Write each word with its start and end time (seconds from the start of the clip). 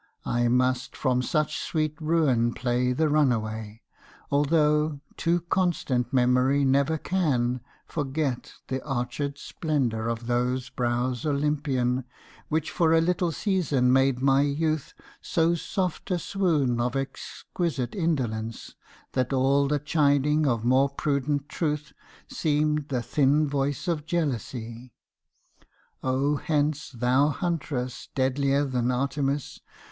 I 0.25 0.47
must 0.47 0.95
From 0.97 1.21
such 1.21 1.59
sweet 1.59 1.95
ruin 2.01 2.55
play 2.55 2.91
the 2.91 3.07
runaway, 3.07 3.83
Although 4.31 4.99
too 5.15 5.41
constant 5.41 6.11
memory 6.11 6.65
never 6.65 6.97
can 6.97 7.61
Forget 7.85 8.55
the 8.67 8.79
archèd 8.79 9.37
splendour 9.37 10.07
of 10.07 10.25
those 10.25 10.71
brows 10.71 11.23
Olympian 11.23 12.03
Which 12.49 12.71
for 12.71 12.93
a 12.93 12.99
little 12.99 13.31
season 13.31 13.93
made 13.93 14.23
my 14.23 14.41
youth 14.41 14.95
So 15.21 15.53
soft 15.53 16.09
a 16.09 16.17
swoon 16.17 16.81
of 16.81 16.95
exquisite 16.95 17.93
indolence 17.93 18.73
That 19.11 19.31
all 19.31 19.67
the 19.67 19.77
chiding 19.77 20.47
of 20.47 20.65
more 20.65 20.89
prudent 20.89 21.47
Truth 21.47 21.93
Seemed 22.27 22.87
the 22.89 23.03
thin 23.03 23.47
voice 23.47 23.87
of 23.87 24.07
jealousy,—O 24.07 26.37
hence 26.37 26.89
Thou 26.89 27.27
huntress 27.29 28.09
deadlier 28.15 28.65
than 28.65 28.89
Artemis! 28.89 29.61